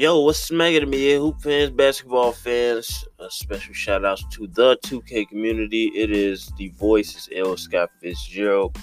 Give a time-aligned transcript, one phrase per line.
[0.00, 1.12] Yo, what's smacking me?
[1.12, 3.04] Hoop fans, basketball fans.
[3.18, 5.92] A special shout outs to the 2K community.
[5.94, 7.54] It is the voice, L.
[7.58, 8.78] Scott Fitzgerald.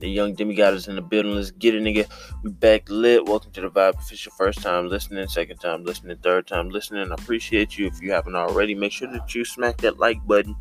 [0.00, 1.34] The young demigod is in the building.
[1.34, 2.06] Let's get it, nigga.
[2.44, 3.24] We back lit.
[3.24, 4.32] Welcome to the Vibe Official.
[4.36, 7.10] First time listening, second time listening, third time listening.
[7.10, 7.86] I appreciate you.
[7.86, 10.54] If you haven't already, make sure that you smack that like button,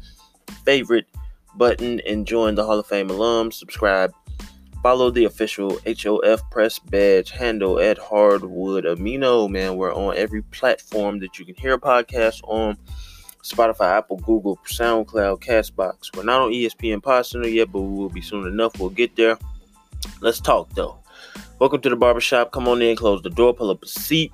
[0.63, 1.07] favorite
[1.55, 3.55] button, and join the Hall of Fame alums.
[3.55, 4.13] Subscribe.
[4.81, 9.49] Follow the official HOF Press Badge handle at Hardwood Amino.
[9.49, 12.77] Man, we're on every platform that you can hear a podcast on.
[13.43, 16.15] Spotify, Apple, Google, SoundCloud, Castbox.
[16.15, 18.79] We're not on ESPN Pod Center yet, but we will be soon enough.
[18.79, 19.37] We'll get there.
[20.21, 20.97] Let's talk though.
[21.59, 22.51] Welcome to the barbershop.
[22.51, 24.31] Come on in, close the door, pull up a seat.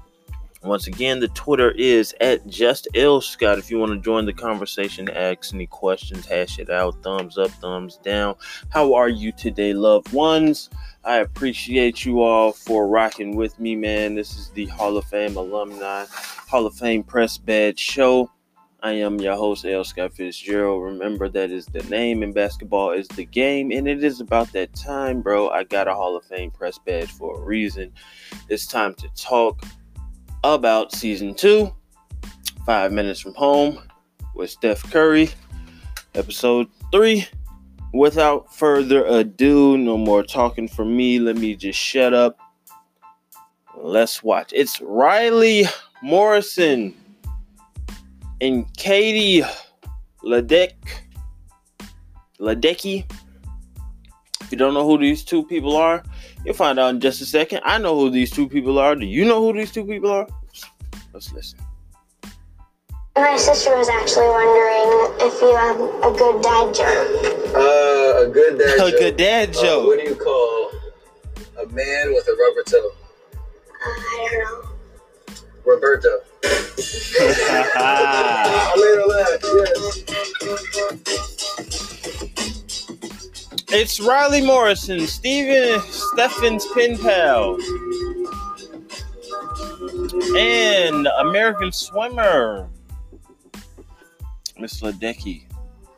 [0.66, 3.60] Once again, the Twitter is at just L Scott.
[3.60, 7.52] If you want to join the conversation, ask any questions, hash it out, thumbs up,
[7.52, 8.36] thumbs down.
[8.70, 10.72] How are you today, loved ones?
[11.04, 14.16] I appreciate you all for rocking with me, man.
[14.16, 18.32] This is the Hall of Fame alumni, Hall of Fame press badge show.
[18.82, 19.84] I am your host, L.
[19.84, 20.84] Scott Fitzgerald.
[20.84, 24.73] Remember that is the name in basketball is the game, and it is about that
[24.73, 25.50] time, bro.
[25.50, 27.94] I got a Hall of Fame press badge for a reason.
[28.50, 29.64] It's time to talk
[30.54, 31.74] about season two,
[32.66, 33.80] five minutes from home
[34.36, 35.30] with Steph Curry,
[36.14, 37.28] episode three.
[37.94, 41.18] Without further ado, no more talking for me.
[41.18, 42.38] Let me just shut up.
[43.76, 44.52] Let's watch.
[44.54, 45.66] It's Riley
[46.04, 46.94] Morrison
[48.40, 49.44] and Katie
[50.23, 50.73] Ledeck.
[52.40, 53.10] Ledecky.
[54.46, 56.04] If you don't know who these two people are,
[56.46, 57.62] you'll find out in just a second.
[57.66, 58.96] I know who these two people are.
[58.96, 60.28] Do you know who these two people are?
[61.14, 61.60] Let's listen.
[63.18, 67.56] My sister was actually wondering if you have a good dad joke.
[67.56, 69.00] Uh, a good dad A joke.
[69.00, 69.88] good dad Uh, joke.
[69.88, 70.72] what do you call
[71.64, 72.92] a man with a rubber toe?
[73.34, 74.62] Uh, I don't know.
[75.66, 76.10] Roberto.
[77.78, 79.42] I made her laugh.
[81.66, 81.95] Yes.
[83.77, 87.58] It's Riley Morrison, Steven Steffen's pen pal,
[90.33, 92.69] and American swimmer,
[94.58, 95.47] Miss Ledecky.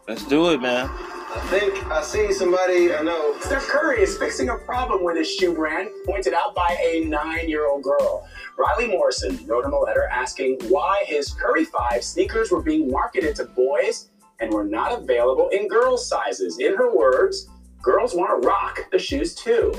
[0.08, 0.90] Let's do it, man.
[0.90, 3.38] I think I see somebody I know.
[3.42, 7.48] Steph Curry is fixing a problem with his shoe brand, pointed out by a nine
[7.48, 8.28] year old girl.
[8.58, 13.36] Riley Morrison wrote him a letter asking why his Curry 5 sneakers were being marketed
[13.36, 14.10] to boys
[14.40, 16.58] and were not available in girls' sizes.
[16.60, 17.50] In her words,
[17.88, 19.74] girls want to rock the shoes too.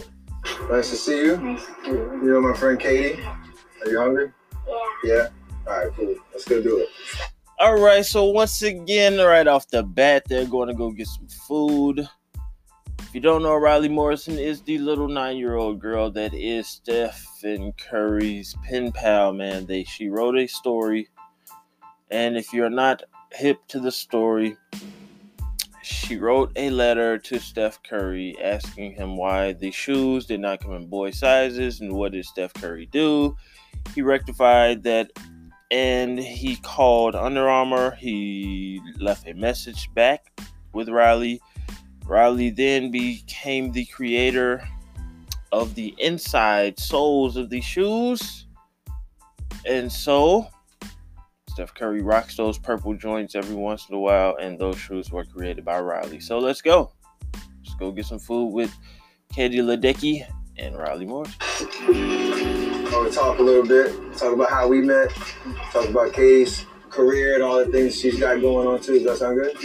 [0.71, 1.37] Nice to see you.
[1.37, 2.21] Nice to meet you.
[2.23, 3.23] You know my friend Katie.
[3.23, 4.33] Are you hungry?
[4.67, 4.75] Yeah.
[5.05, 5.29] Yeah.
[5.67, 6.15] All right, cool.
[6.33, 6.89] Let's go do it.
[7.61, 11.29] All right, so once again, right off the bat, they're going to go get some
[11.47, 12.09] food.
[13.01, 18.57] If you don't know, Riley Morrison is the little nine-year-old girl that is Stephen Curry's
[18.65, 19.35] pen pal.
[19.35, 21.11] Man, they she wrote a story,
[22.11, 23.03] and if you're not
[23.33, 24.57] hip to the story,
[25.89, 30.75] she wrote a letter to Steph Curry asking him why the shoes did not come
[30.75, 33.35] in boy sizes and what did Steph Curry do.
[33.95, 35.11] He rectified that
[35.71, 37.93] and he called Under Armour.
[37.93, 40.39] He left a message back
[40.75, 41.41] with Riley.
[42.05, 44.63] Riley then became the creator
[45.53, 48.47] of the inside soles of the shoes.
[49.65, 50.49] And so
[51.59, 55.25] Steph Curry rocks those purple joints every once in a while, and those shoes were
[55.25, 56.21] created by Riley.
[56.21, 56.93] So let's go.
[57.35, 58.73] Let's go get some food with
[59.33, 60.25] Katie Ledecky
[60.57, 61.35] and Riley Morris.
[61.41, 65.11] I want to talk a little bit, talk about how we met,
[65.73, 69.01] talk about Katie's career and all the things she's got going on too.
[69.01, 69.57] Does that sound good?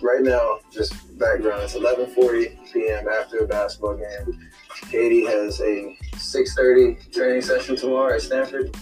[0.00, 1.64] Right now, just background.
[1.64, 3.08] It's 11:40 p.m.
[3.08, 4.48] after a basketball game.
[4.92, 8.76] Katie has a 6:30 training session tomorrow at Stanford,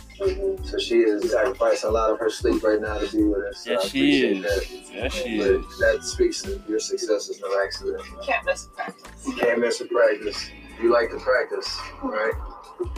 [0.65, 3.65] So she is sacrificing a lot of her sleep right now to be with us.
[3.65, 4.43] So Yes, I she is.
[4.43, 4.93] That.
[4.93, 5.79] Yes, she But is.
[5.79, 8.03] that speaks to your success is no accident.
[8.25, 9.27] Can't miss a practice.
[9.27, 10.51] You can't miss a practice.
[10.83, 12.33] You like to practice, right?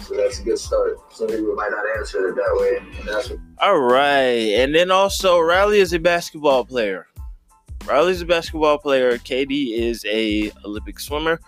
[0.03, 0.99] So that's a good start.
[1.13, 4.91] Some people might not answer it that way, and that's what All right, and then
[4.91, 7.07] also Riley is a basketball player.
[7.87, 9.17] Riley's a basketball player.
[9.19, 11.41] Katie is a Olympic swimmer.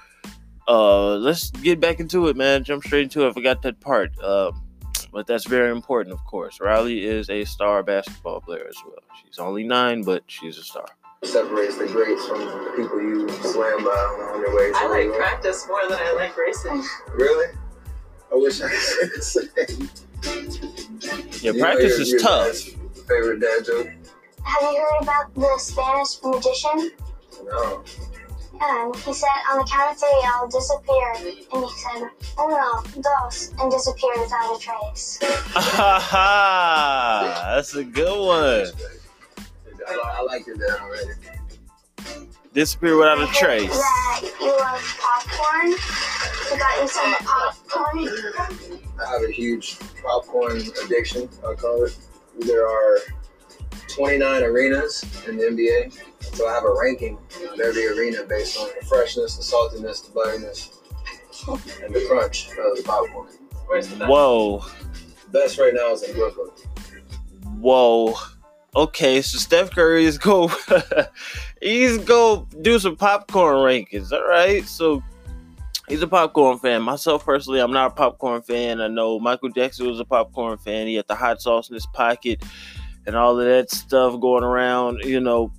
[0.67, 2.65] Uh, let's get back into it, man.
[2.65, 3.29] Jump straight into it.
[3.29, 4.19] I forgot that part.
[4.23, 4.63] Um,
[5.13, 6.61] but that's very important, of course.
[6.61, 8.97] Riley is a star basketball player as well.
[9.25, 10.87] She's only nine, but she's a star.
[11.23, 14.77] separates the greats from the people you slam by on your way to.
[14.77, 16.83] I like practice more than I like racing.
[17.15, 17.55] Really?
[18.33, 19.91] I wish I could say the same.
[21.43, 22.57] Yeah, You practice your- is your tough.
[23.09, 23.89] Favorite dad joke?
[24.45, 26.91] Have you heard about the Spanish magician?
[27.45, 27.85] No.
[28.65, 31.15] And he said, on the count of three, I'll disappear.
[31.17, 35.19] And he said, oh, uno, dos, and disappeared without a trace.
[37.53, 38.67] That's a good one.
[39.89, 41.11] I, like it dad already.
[42.55, 43.77] Disappear without a trace.
[43.77, 45.71] That you love popcorn.
[46.53, 47.99] You got you some popcorn.
[49.01, 51.97] I have a huge popcorn addiction, I call it.
[52.39, 52.99] There are
[53.95, 55.93] 29 arenas in the NBA,
[56.35, 57.19] so I have a ranking
[57.53, 60.79] of every arena based on the freshness, the saltiness, the butteriness,
[61.85, 63.29] and the crunch of the popcorn.
[63.67, 64.11] Where's the best?
[64.11, 64.65] Whoa.
[65.31, 66.51] Best right now is in Brooklyn.
[67.59, 68.15] Whoa.
[68.75, 70.51] Okay, so Steph Curry is go
[71.63, 74.13] he's go do some popcorn rankings.
[74.13, 74.67] All right.
[74.67, 75.03] So
[75.89, 76.81] he's a popcorn fan.
[76.81, 78.81] Myself personally, I'm not a popcorn fan.
[78.81, 80.87] I know Michael Jackson was a popcorn fan.
[80.87, 82.43] He had the hot sauce in his pocket
[83.07, 85.01] and all of that stuff going around.
[85.05, 85.53] You know,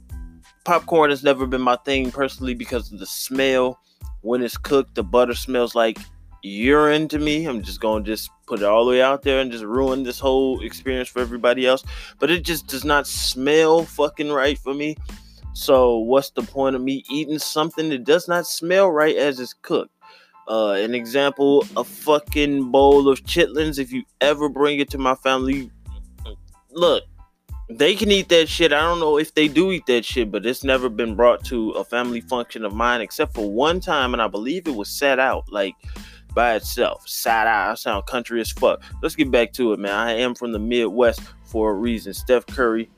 [0.65, 3.79] popcorn has never been my thing personally because of the smell.
[4.21, 5.97] When it's cooked, the butter smells like
[6.43, 7.45] urine to me.
[7.45, 10.19] I'm just gonna just put it all the way out there and just ruin this
[10.19, 11.83] whole experience for everybody else.
[12.19, 14.95] But it just does not smell fucking right for me.
[15.53, 19.53] So what's the point of me eating something that does not smell right as it's
[19.53, 19.91] cooked?
[20.47, 23.79] Uh, an example, a fucking bowl of chitlins.
[23.79, 25.71] If you ever bring it to my family,
[26.71, 27.03] look,
[27.69, 28.73] they can eat that shit.
[28.73, 31.71] I don't know if they do eat that shit, but it's never been brought to
[31.71, 35.19] a family function of mine except for one time, and I believe it was set
[35.19, 35.75] out like
[36.33, 37.07] by itself.
[37.07, 37.71] Sat out.
[37.71, 38.81] I sound country as fuck.
[39.01, 39.93] Let's get back to it, man.
[39.93, 42.13] I am from the Midwest for a reason.
[42.13, 42.89] Steph Curry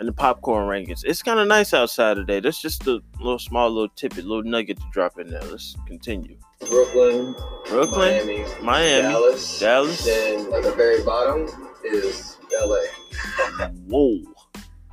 [0.00, 1.04] and the popcorn rankings.
[1.04, 2.40] It's kind of nice outside today.
[2.40, 5.42] That's just a little small little tidbit, little nugget to drop in there.
[5.42, 6.36] Let's continue.
[6.68, 7.34] Brooklyn,
[7.66, 10.04] Brooklyn, Miami, Miami, Dallas, Dallas.
[10.04, 11.48] Then at the very bottom
[11.84, 13.68] is LA.
[13.88, 14.20] Whoa.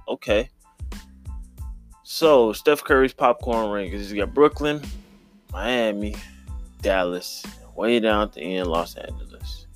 [0.08, 0.50] Okay.
[2.04, 3.92] So Steph Curry's popcorn rankings.
[3.92, 4.82] He's got Brooklyn,
[5.52, 6.16] Miami,
[6.82, 7.46] Dallas,
[7.76, 9.68] way down at the end, Los Angeles.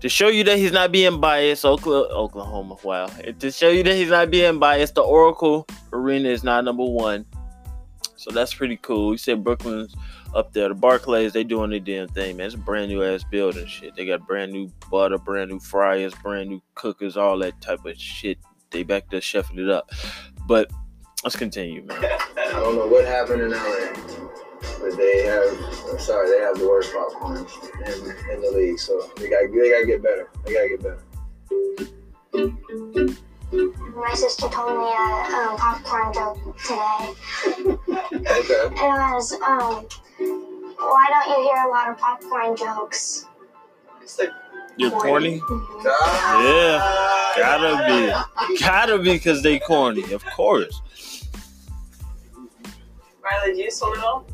[0.00, 3.06] To show you that he's not being biased, Okla- Oklahoma, wow.
[3.38, 7.24] To show you that he's not being biased, the Oracle Arena is not number one.
[8.22, 9.10] So that's pretty cool.
[9.10, 9.96] You said Brooklyn's
[10.32, 10.68] up there.
[10.68, 12.46] The Barclays, they doing their damn thing, man.
[12.46, 13.96] It's a brand new ass building shit.
[13.96, 17.98] They got brand new butter, brand new fryers, brand new cookers, all that type of
[17.98, 18.38] shit.
[18.70, 19.90] They back there chefing it up.
[20.46, 20.70] But
[21.24, 21.98] let's continue, man.
[22.38, 23.92] I don't know what happened in LA,
[24.78, 25.58] but they have.
[25.90, 27.92] I'm sorry, they have the worst popcorn in,
[28.34, 28.78] in the league.
[28.78, 30.30] So they got they got to get better.
[30.44, 31.02] They got to get better.
[33.96, 37.76] My sister told me a um, popcorn joke today.
[37.92, 38.74] Okay.
[38.74, 39.86] It was, um,
[40.78, 43.26] why don't you hear a lot of popcorn jokes?
[44.00, 44.30] It's like,
[44.76, 45.40] You're corny?
[45.40, 45.84] Mhm.
[45.86, 47.84] Ah, Gotta
[48.48, 48.58] be.
[48.58, 50.80] Gotta be because they corny, of course.
[53.22, 54.26] Riley, do you swim at all?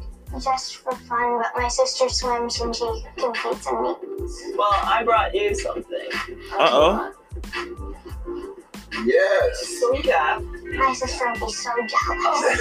[0.42, 2.84] Just for fun, but my sister swims when she
[3.16, 4.42] competes in meets.
[4.56, 6.08] Well, I brought you something.
[6.52, 7.14] Uh-oh.
[9.06, 9.78] Yes.
[9.80, 10.42] Swim cap.
[10.42, 12.60] My sister would be so jealous.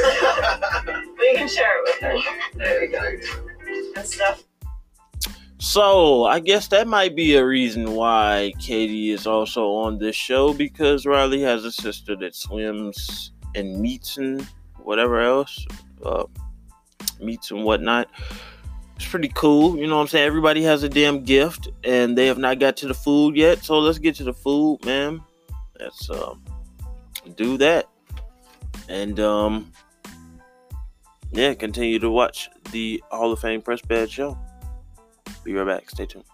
[1.20, 2.18] we can share it with her
[2.56, 3.92] There you go.
[3.96, 4.44] and stuff.
[5.60, 10.54] So I guess that might be a reason why Katie is also on this show
[10.54, 14.48] because Riley has a sister that swims and meets and
[14.84, 15.66] whatever else,
[16.06, 16.26] uh,
[17.20, 18.10] meets and whatnot.
[18.96, 20.26] It's pretty cool, you know what I'm saying?
[20.26, 23.64] Everybody has a damn gift, and they have not got to the food yet.
[23.64, 25.22] So let's get to the food, man.
[25.80, 26.44] Let's um,
[27.36, 27.88] do that,
[28.90, 29.72] and um,
[31.32, 34.38] yeah, continue to watch the Hall of Fame Press Badge show.
[35.44, 35.90] Be right back.
[35.90, 36.26] Stay tuned.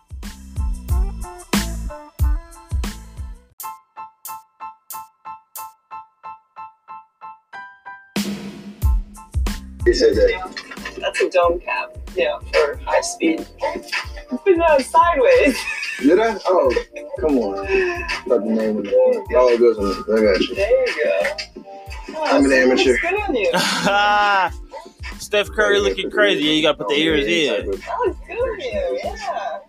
[9.86, 10.74] He said that.
[11.00, 11.98] That's a dome cap.
[12.16, 13.46] Yeah, for high speed.
[13.60, 13.92] But
[14.48, 15.58] no, sideways.
[16.00, 16.40] Did I?
[16.46, 16.74] Oh,
[17.20, 17.56] come on.
[18.28, 18.88] Thought the name was.
[18.92, 20.18] Oh, it goes on.
[20.18, 20.56] I got you.
[20.56, 21.64] There you go.
[22.16, 22.98] Oh, I'm an so amateur.
[23.00, 23.52] good on you.
[25.20, 26.44] Steph Curry looking crazy.
[26.44, 27.66] Yeah, you gotta put the ears in.
[27.72, 29.00] That looks good on you.
[29.04, 29.60] Yeah.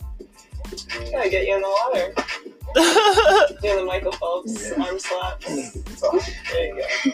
[1.12, 2.14] Gotta get you in the water.
[3.62, 4.84] Doing the Michael Phelps Yeah.
[4.84, 5.46] arm slaps.
[6.52, 7.12] There you go.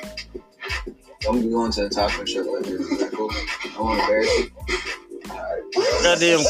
[1.29, 2.81] I'm going to the taco truck later.
[2.81, 3.31] Is that cool?
[3.31, 4.51] I want to bury it.
[5.31, 5.63] Alright.
[6.03, 6.41] Goddamn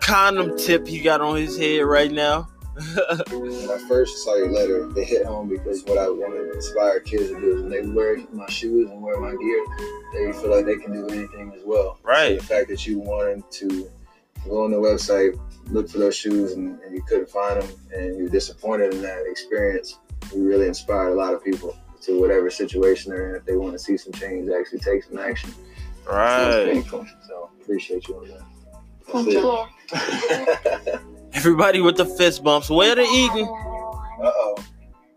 [0.00, 2.48] condom tip he got on his head right now.
[3.30, 7.00] When I first saw your letter, it hit home because what I want to inspire
[7.00, 9.66] kids to do is when they wear my shoes and wear my gear,
[10.12, 11.98] they feel like they can do anything as well.
[12.02, 12.40] Right.
[12.40, 13.90] So the fact that you wanted to
[14.44, 18.16] go on the website, look for those shoes, and, and you couldn't find them, and
[18.16, 19.98] you were disappointed in that experience,
[20.34, 23.36] you really inspired a lot of people to whatever situation they're in.
[23.36, 25.50] If they want to see some change, actually take some action.
[26.04, 26.76] So Right.
[26.76, 27.06] it's cool.
[27.28, 28.40] So appreciate you on that.
[29.06, 29.30] Thank
[29.92, 31.00] That's you.
[31.32, 31.36] it.
[31.36, 32.70] Everybody with the fist bumps.
[32.70, 33.46] Where they eating?
[33.46, 34.54] Uh oh.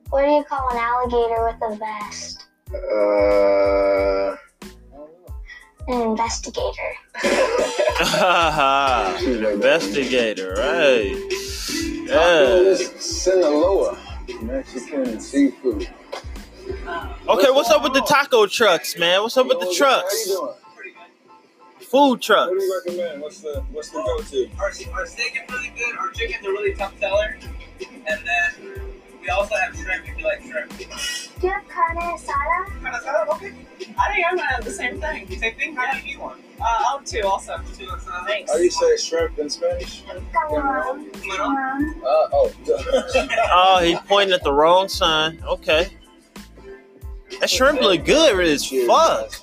[0.09, 2.45] What do you call an alligator with a vest?
[2.73, 4.35] Uh.
[5.87, 6.93] An investigator.
[9.53, 11.15] Investigator, right?
[12.07, 12.77] Taco Yeah.
[12.99, 13.97] Sinaloa,
[14.41, 15.89] Mexican seafood.
[17.27, 19.21] Okay, what's up with the taco trucks, man?
[19.23, 20.29] What's up with the How trucks?
[21.93, 22.19] You doing?
[22.19, 23.21] Food What do you recommend?
[23.21, 24.49] What's the what's the go-to?
[24.59, 25.95] Our, our steak is really good.
[25.97, 27.37] Our chicken's a really top seller.
[28.07, 28.81] And then
[29.21, 30.77] we also have shrimp if you like shrimp.
[30.77, 32.81] Do you have carne asada?
[32.81, 33.53] Kind of salad, okay.
[33.97, 35.27] I think I'm gonna have the same thing.
[35.39, 35.75] Same thing.
[35.75, 36.41] How many do you want?
[36.59, 37.57] Uh, I'll have two also.
[37.77, 38.27] Two of salad.
[38.27, 38.51] Thanks.
[38.51, 40.03] How do you say shrimp in Spanish?
[40.03, 41.11] Camarón.
[41.11, 41.11] Camarón.
[41.11, 41.97] Camarón.
[41.97, 42.51] Uh, oh.
[43.51, 45.41] Oh, he pointing at the wrong sign.
[45.45, 45.89] Okay.
[47.39, 49.42] That shrimp look good as Cheers, fuck.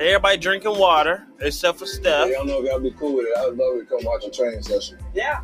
[0.00, 0.08] Guys.
[0.08, 2.06] Everybody drinking water except for Steph.
[2.26, 2.36] I Steph.
[2.38, 3.36] don't know if y'all be cool with it.
[3.38, 4.98] I would love to come watch a training session.
[5.14, 5.40] Yeah,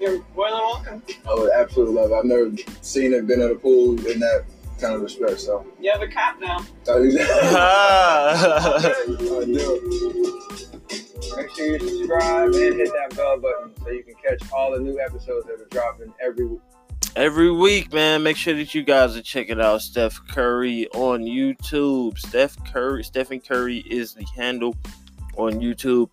[0.00, 1.02] you're more than welcome.
[1.28, 2.14] I would absolutely love it.
[2.14, 2.50] I've never
[2.82, 4.44] seen it, been at a pool in that
[4.80, 5.40] kind of respect.
[5.40, 6.58] So, You have a cap now.
[6.88, 7.18] I do.
[7.20, 8.78] Ah.
[8.82, 8.88] I.
[11.36, 14.80] Make sure you subscribe and hit that bell button so you can catch all the
[14.80, 16.60] new episodes that are dropping every week.
[17.16, 22.16] Every week, man, make sure that you guys are checking out Steph Curry on YouTube.
[22.16, 24.76] Steph Curry, Stephen Curry is the handle
[25.36, 26.08] on YouTube.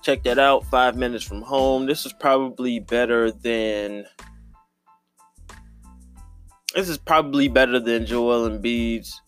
[0.00, 0.64] Check that out.
[0.66, 1.84] Five minutes from home.
[1.84, 4.06] This is probably better than.
[6.74, 9.20] This is probably better than Joel Embiid's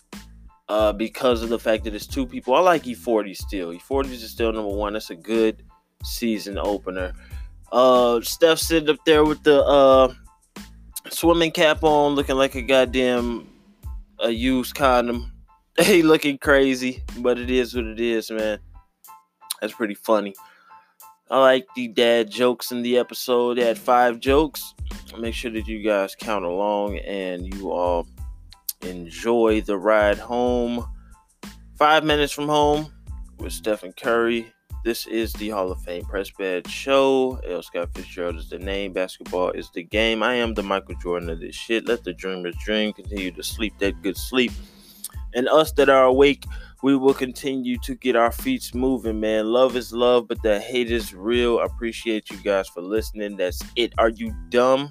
[0.71, 2.55] uh, because of the fact that it's two people.
[2.55, 3.73] I like E40 still.
[3.73, 4.95] E40 is still number one.
[4.95, 5.63] That's a good
[6.03, 7.13] season opener.
[7.71, 10.15] Uh, Steph sitting up there with the uh,
[11.11, 13.49] swimming cap on, looking like a goddamn
[14.21, 15.31] a used condom.
[15.83, 18.61] He looking crazy, but it is what it is, man.
[19.61, 20.33] That's pretty funny.
[21.29, 23.59] I like the dad jokes in the episode.
[23.59, 24.73] They had five jokes.
[25.19, 28.07] Make sure that you guys count along and you all
[28.83, 30.87] enjoy the ride home.
[31.77, 32.93] Five minutes from home
[33.39, 34.54] with Stephen Curry.
[34.85, 37.41] This is the Hall of Fame Press Badge Show.
[37.49, 37.63] L.
[37.63, 38.93] Scott Fitzgerald is the name.
[38.93, 40.23] Basketball is the game.
[40.23, 41.89] I am the Michael Jordan of this shit.
[41.89, 42.93] Let the dreamers dream.
[42.93, 44.53] Continue to sleep that good sleep.
[45.35, 46.45] And us that are awake,
[46.83, 49.47] we will continue to get our feet moving, man.
[49.47, 51.61] Love is love, but the hate is real.
[51.61, 53.39] I appreciate you guys for listening.
[53.39, 53.95] That's it.
[53.97, 54.91] Are you dumb?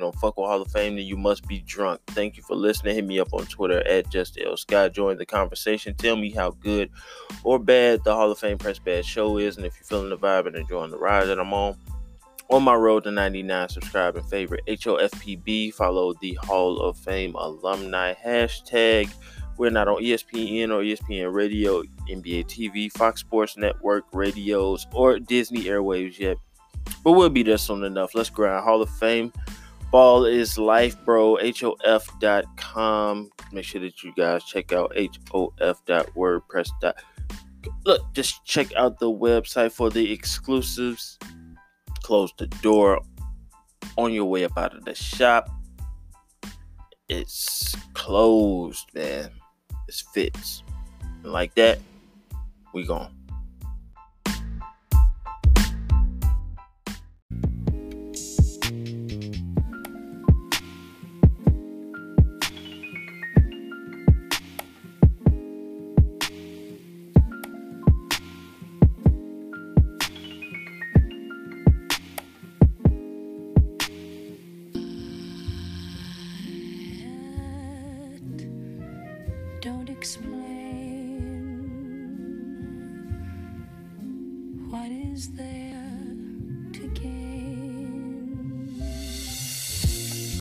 [0.00, 2.00] You know, fuck with Hall of Fame, then you must be drunk.
[2.06, 2.94] Thank you for listening.
[2.94, 4.94] Hit me up on Twitter at Just L Scott.
[4.94, 5.94] Join the conversation.
[5.94, 6.88] Tell me how good
[7.44, 10.16] or bad the Hall of Fame Press Bad show is, and if you're feeling the
[10.16, 11.76] vibe and enjoying the ride that I'm on.
[12.48, 15.74] On my road to 99, subscribe and favorite HOFPB.
[15.74, 19.12] Follow the Hall of Fame alumni hashtag.
[19.58, 25.64] We're not on ESPN or ESPN Radio, NBA TV, Fox Sports Network, radios, or Disney
[25.64, 26.38] Airwaves yet.
[27.04, 28.14] But we'll be there soon enough.
[28.14, 28.64] Let's grind.
[28.64, 29.30] Hall of Fame.
[29.90, 31.36] Ball is life, bro.
[31.36, 33.30] HOF.com.
[33.52, 36.92] Make sure that you guys check out HOF.wordpress.com.
[37.84, 41.18] Look, just check out the website for the exclusives.
[42.02, 43.00] Close the door
[43.96, 45.50] on your way up out of the shop.
[47.08, 49.30] It's closed, man.
[49.88, 50.62] It's fits.
[51.22, 51.80] Like that,
[52.72, 53.12] we gone.
[85.28, 85.59] What